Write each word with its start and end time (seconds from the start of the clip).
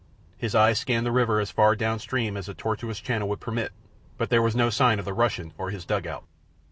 His 0.35 0.55
eyes 0.55 0.79
scanned 0.79 1.05
the 1.05 1.11
river 1.11 1.39
as 1.39 1.51
far 1.51 1.75
down 1.75 1.99
stream 1.99 2.35
as 2.35 2.47
the 2.47 2.55
tortuous 2.55 2.99
channel 2.99 3.29
would 3.29 3.39
permit, 3.39 3.71
but 4.17 4.31
there 4.31 4.41
was 4.41 4.55
no 4.55 4.71
sign 4.71 4.97
of 4.97 5.05
the 5.05 5.13
Russian 5.13 5.53
or 5.59 5.69
his 5.69 5.85
dugout. 5.85 6.23